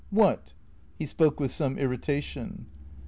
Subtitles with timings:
[0.23, 0.53] "What?"
[0.97, 2.65] He spoke with some irritation.